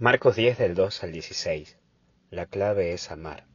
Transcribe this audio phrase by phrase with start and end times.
[0.00, 1.78] Marcos 10 del 2 al 16.
[2.30, 3.46] La clave es amar.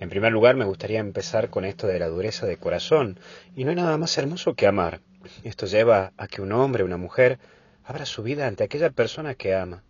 [0.00, 3.20] En primer lugar, me gustaría empezar con esto de la dureza de corazón,
[3.54, 5.02] y no hay nada más hermoso que amar.
[5.44, 7.38] Esto lleva a que un hombre, una mujer,
[7.84, 9.84] abra su vida ante aquella persona que ama.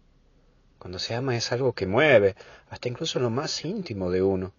[0.78, 2.36] Cuando se ama es algo que mueve,
[2.68, 4.52] hasta incluso lo más íntimo de uno.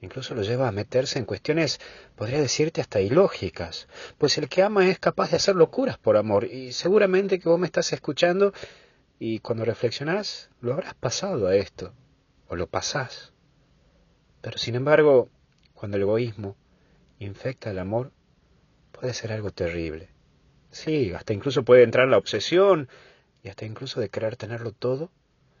[0.00, 1.80] Incluso lo lleva a meterse en cuestiones,
[2.14, 3.88] podría decirte, hasta ilógicas,
[4.18, 7.58] pues el que ama es capaz de hacer locuras por amor, y seguramente que vos
[7.58, 8.52] me estás escuchando
[9.18, 11.92] y cuando reflexionás, lo habrás pasado a esto,
[12.48, 13.32] o lo pasás.
[14.40, 15.30] Pero sin embargo,
[15.72, 16.56] cuando el egoísmo
[17.18, 18.12] infecta el amor,
[18.92, 20.08] puede ser algo terrible.
[20.70, 22.88] Sí, hasta incluso puede entrar la obsesión
[23.42, 25.10] y hasta incluso de querer tenerlo todo,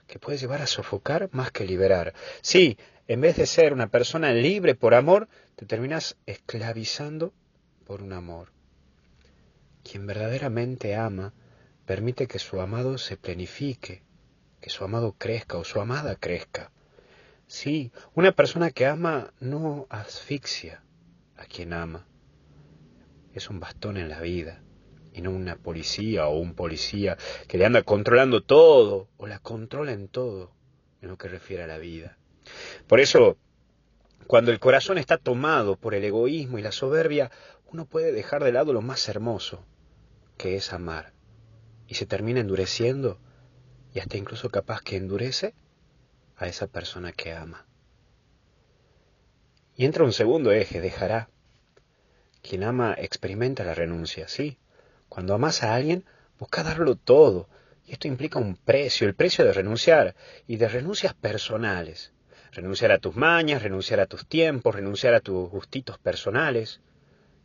[0.06, 2.14] que puede llevar a sofocar más que liberar.
[2.42, 7.32] Sí, en vez de ser una persona libre por amor, te terminas esclavizando
[7.86, 8.48] por un amor.
[9.82, 11.32] Quien verdaderamente ama,
[11.84, 14.02] permite que su amado se plenifique,
[14.60, 16.72] que su amado crezca o su amada crezca.
[17.46, 20.82] Sí, una persona que ama no asfixia
[21.36, 22.06] a quien ama.
[23.34, 24.62] Es un bastón en la vida
[25.12, 29.92] y no una policía o un policía que le anda controlando todo o la controla
[29.92, 30.52] en todo
[31.02, 32.16] en lo que refiere a la vida.
[32.86, 33.36] Por eso,
[34.26, 37.30] cuando el corazón está tomado por el egoísmo y la soberbia,
[37.70, 39.64] uno puede dejar de lado lo más hermoso,
[40.38, 41.13] que es amar
[41.86, 43.18] y se termina endureciendo
[43.94, 45.54] y hasta incluso capaz que endurece
[46.36, 47.66] a esa persona que ama.
[49.76, 51.28] Y entra un segundo eje, dejará.
[52.42, 54.58] Quien ama experimenta la renuncia, sí.
[55.08, 56.04] Cuando amas a alguien,
[56.38, 57.48] busca darlo todo.
[57.86, 60.14] Y esto implica un precio, el precio de renunciar,
[60.46, 62.12] y de renuncias personales.
[62.52, 66.80] Renunciar a tus mañas, renunciar a tus tiempos, renunciar a tus gustitos personales.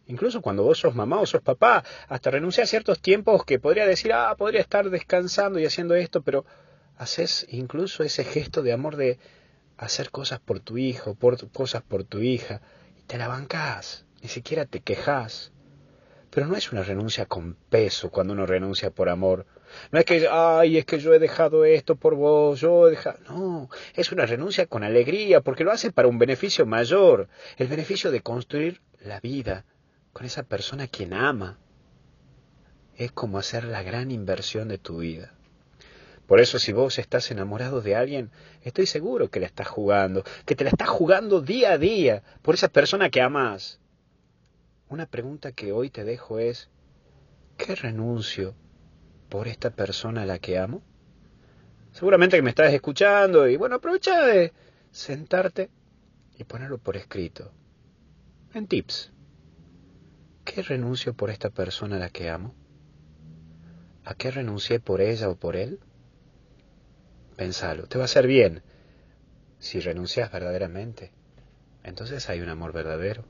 [0.09, 3.85] Incluso cuando vos sos mamá o sos papá, hasta renunciar a ciertos tiempos que podría
[3.85, 6.45] decir, ah, podría estar descansando y haciendo esto, pero
[6.97, 9.19] haces incluso ese gesto de amor de
[9.77, 12.59] hacer cosas por tu hijo, por cosas por tu hija,
[12.97, 15.51] y te la bancás, ni siquiera te quejas.
[16.31, 19.45] Pero no es una renuncia con peso cuando uno renuncia por amor.
[19.91, 23.19] No es que, ay, es que yo he dejado esto por vos, yo he dejado...
[23.29, 28.09] No, es una renuncia con alegría, porque lo hace para un beneficio mayor, el beneficio
[28.09, 29.65] de construir la vida,
[30.19, 31.57] con esa persona quien ama,
[32.97, 35.31] es como hacer la gran inversión de tu vida.
[36.27, 38.29] Por eso si vos estás enamorado de alguien,
[38.61, 42.55] estoy seguro que la estás jugando, que te la estás jugando día a día por
[42.55, 43.79] esa persona que amas.
[44.89, 46.69] Una pregunta que hoy te dejo es,
[47.55, 48.55] ¿qué renuncio
[49.29, 50.81] por esta persona a la que amo?
[51.93, 54.51] Seguramente que me estás escuchando y bueno, aprovecha de
[54.91, 55.69] sentarte
[56.37, 57.53] y ponerlo por escrito,
[58.53, 59.13] en tips
[60.51, 62.55] qué renuncio por esta persona a la que amo?
[64.03, 65.79] ¿A qué renuncié por ella o por él?
[67.35, 68.63] Pensalo, te va a hacer bien.
[69.59, 71.11] Si renuncias verdaderamente,
[71.83, 73.25] entonces hay un amor verdadero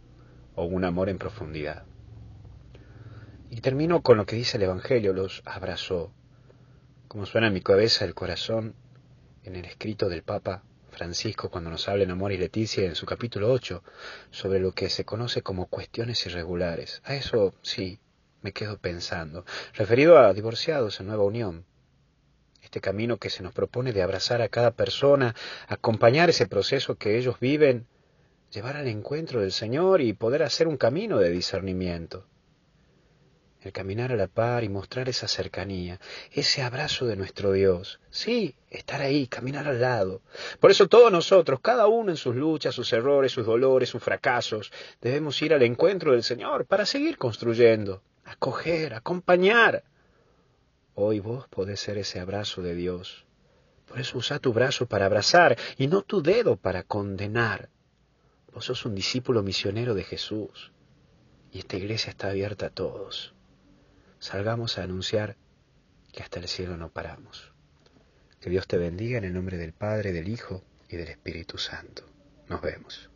[0.55, 1.83] o un amor en profundidad.
[3.49, 6.13] Y termino con lo que dice el Evangelio, los abrazó.
[7.09, 8.75] Como suena en mi cabeza el corazón
[9.43, 10.63] en el escrito del Papa
[10.99, 13.81] Francisco cuando nos habla en Amor y Leticia en su capítulo 8
[14.31, 17.01] sobre lo que se conoce como cuestiones irregulares.
[17.05, 17.99] A eso sí,
[18.41, 19.45] me quedo pensando,
[19.75, 21.63] referido a divorciados en nueva unión.
[22.61, 25.35] Este camino que se nos propone de abrazar a cada persona,
[25.69, 27.87] acompañar ese proceso que ellos viven,
[28.51, 32.25] llevar al encuentro del Señor y poder hacer un camino de discernimiento
[33.61, 35.99] el caminar a la par y mostrar esa cercanía,
[36.31, 37.99] ese abrazo de nuestro Dios.
[38.09, 40.21] Sí, estar ahí, caminar al lado.
[40.61, 44.71] Por eso todos nosotros, cada uno en sus luchas, sus errores, sus dolores, sus fracasos,
[45.01, 49.83] debemos ir al encuentro del Señor para seguir construyendo, acoger, acompañar.
[50.95, 53.25] Hoy vos podés ser ese abrazo de Dios.
[53.87, 57.69] Por eso usa tu brazo para abrazar y no tu dedo para condenar.
[58.53, 60.71] Vos sos un discípulo misionero de Jesús
[61.51, 63.33] y esta iglesia está abierta a todos
[64.19, 65.35] salgamos a anunciar
[66.11, 67.51] que hasta el cielo no paramos.
[68.39, 72.03] Que Dios te bendiga en el nombre del Padre, del Hijo y del Espíritu Santo.
[72.47, 73.09] Nos vemos.